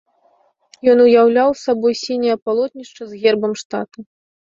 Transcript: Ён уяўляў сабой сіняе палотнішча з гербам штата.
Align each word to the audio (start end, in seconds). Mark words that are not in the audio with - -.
Ён 0.93 1.01
уяўляў 1.01 1.49
сабой 1.65 1.93
сіняе 2.05 2.37
палотнішча 2.47 3.03
з 3.11 3.21
гербам 3.27 3.53
штата. 3.63 3.97